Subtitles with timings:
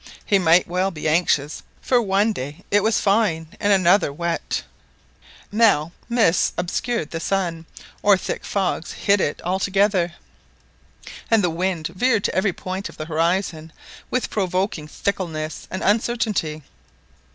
[0.25, 4.63] He might well be anxious; for one day it was fine and another wet,
[5.51, 7.67] now mists obscured the sun,
[8.01, 10.15] or thick fogs hid it all together;
[11.29, 13.71] and the wind veered to every point of the horizon
[14.09, 16.63] with provoking fickleness and uncertainty.